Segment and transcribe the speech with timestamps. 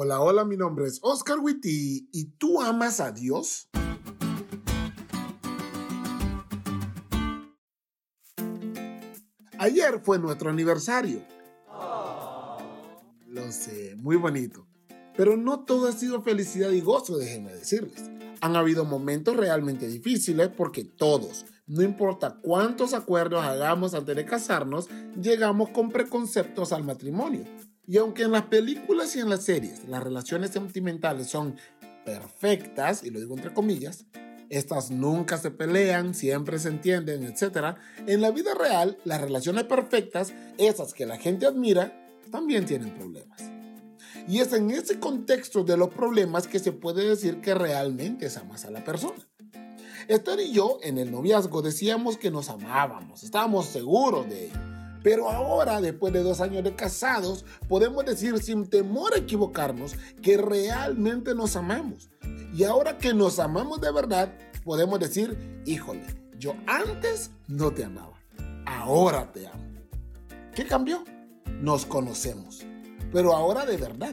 [0.00, 3.68] Hola, hola, mi nombre es Oscar Witty y tú amas a Dios.
[9.58, 11.24] Ayer fue nuestro aniversario.
[13.26, 14.68] Lo sé, muy bonito.
[15.16, 18.08] Pero no todo ha sido felicidad y gozo, déjenme decirles.
[18.40, 24.88] Han habido momentos realmente difíciles porque todos, no importa cuántos acuerdos hagamos antes de casarnos,
[25.20, 27.46] llegamos con preconceptos al matrimonio.
[27.88, 31.56] Y aunque en las películas y en las series las relaciones sentimentales son
[32.04, 34.04] perfectas, y lo digo entre comillas,
[34.50, 37.78] estas nunca se pelean, siempre se entienden, etc.
[38.06, 43.42] En la vida real, las relaciones perfectas, esas que la gente admira, también tienen problemas.
[44.28, 48.66] Y es en ese contexto de los problemas que se puede decir que realmente amas
[48.66, 49.26] a la persona.
[50.08, 54.67] Esther y yo en el noviazgo decíamos que nos amábamos, estábamos seguros de ello.
[55.02, 60.36] Pero ahora, después de dos años de casados, podemos decir sin temor a equivocarnos que
[60.36, 62.10] realmente nos amamos.
[62.54, 64.32] Y ahora que nos amamos de verdad,
[64.64, 66.04] podemos decir, híjole,
[66.38, 68.18] yo antes no te amaba,
[68.66, 69.64] ahora te amo.
[70.54, 71.04] ¿Qué cambió?
[71.60, 72.64] Nos conocemos,
[73.12, 74.12] pero ahora de verdad.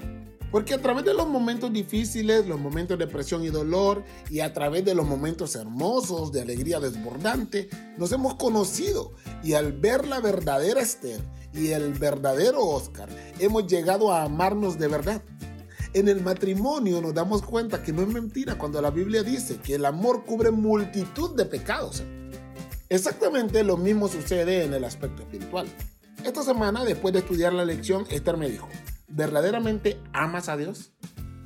[0.55, 4.53] Porque a través de los momentos difíciles, los momentos de presión y dolor, y a
[4.53, 9.11] través de los momentos hermosos, de alegría desbordante, nos hemos conocido.
[9.43, 11.19] Y al ver la verdadera Esther
[11.53, 15.21] y el verdadero Oscar, hemos llegado a amarnos de verdad.
[15.91, 19.75] En el matrimonio nos damos cuenta que no es mentira cuando la Biblia dice que
[19.75, 22.01] el amor cubre multitud de pecados.
[22.87, 25.67] Exactamente lo mismo sucede en el aspecto espiritual.
[26.23, 28.69] Esta semana, después de estudiar la lección, Esther me dijo,
[29.15, 30.91] ¿verdaderamente amas a Dios?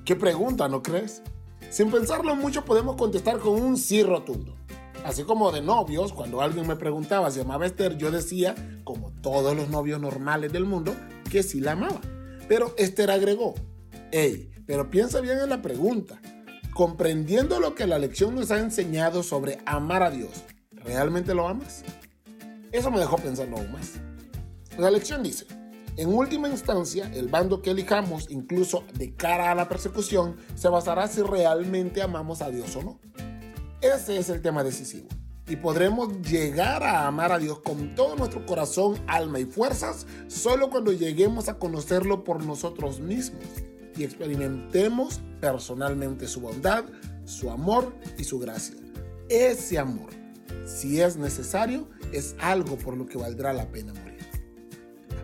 [0.04, 1.22] ¿Qué pregunta, no crees?
[1.70, 4.56] Sin pensarlo mucho podemos contestar con un sí rotundo.
[5.06, 9.12] Así como de novios, cuando alguien me preguntaba si amaba a Esther, yo decía, como
[9.22, 10.96] todos los novios normales del mundo,
[11.30, 12.02] que sí la amaba.
[12.48, 13.54] Pero Esther agregó,
[14.12, 16.20] hey, pero piensa bien en la pregunta.
[16.74, 20.32] Comprendiendo lo que la lección nos ha enseñado sobre amar a Dios,
[20.72, 21.84] ¿realmente lo amas?
[22.72, 23.94] Eso me dejó pensando aún más.
[24.78, 25.46] La lección dice,
[26.00, 31.10] en última instancia, el bando que elijamos, incluso de cara a la persecución, se basará
[31.10, 33.00] si realmente amamos a Dios o no.
[33.82, 35.10] Ese es el tema decisivo.
[35.50, 40.70] Y podremos llegar a amar a Dios con todo nuestro corazón, alma y fuerzas solo
[40.70, 43.44] cuando lleguemos a conocerlo por nosotros mismos
[43.98, 46.86] y experimentemos personalmente su bondad,
[47.26, 48.78] su amor y su gracia.
[49.28, 50.12] Ese amor,
[50.66, 54.19] si es necesario, es algo por lo que valdrá la pena morir.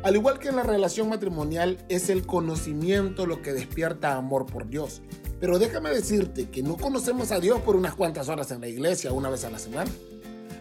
[0.06, 4.68] Al igual que en la relación matrimonial, es el conocimiento lo que despierta amor por
[4.68, 5.02] Dios.
[5.40, 9.12] Pero déjame decirte que no conocemos a Dios por unas cuantas horas en la iglesia
[9.12, 9.90] una vez a la semana.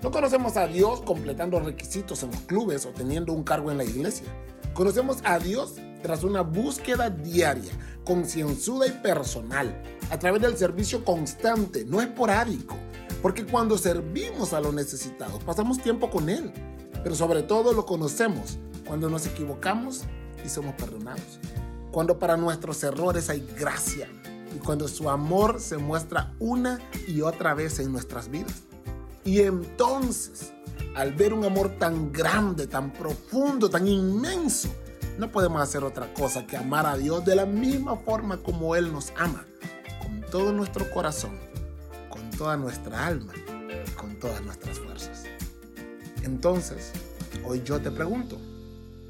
[0.02, 3.84] No conocemos a Dios completando requisitos en los clubes o teniendo un cargo en la
[3.84, 4.26] iglesia.
[4.72, 7.72] Conocemos a Dios tras una búsqueda diaria,
[8.02, 9.78] concienzuda y personal,
[10.10, 12.76] a través del servicio constante, no esporádico.
[13.20, 16.50] Porque cuando servimos a los necesitados, pasamos tiempo con Él.
[17.02, 20.04] Pero sobre todo lo conocemos cuando nos equivocamos
[20.44, 21.38] y somos perdonados,
[21.90, 24.08] cuando para nuestros errores hay gracia
[24.54, 28.62] y cuando su amor se muestra una y otra vez en nuestras vidas.
[29.24, 30.52] Y entonces,
[30.94, 34.68] al ver un amor tan grande, tan profundo, tan inmenso,
[35.18, 38.92] no podemos hacer otra cosa que amar a Dios de la misma forma como Él
[38.92, 39.46] nos ama,
[40.02, 41.38] con todo nuestro corazón,
[42.10, 43.32] con toda nuestra alma,
[43.96, 45.24] con todas nuestras fuerzas.
[46.22, 46.90] Entonces,
[47.44, 48.38] hoy yo te pregunto,